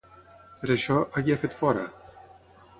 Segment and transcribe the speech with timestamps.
[0.61, 1.87] Per això, a qui ha fet fora?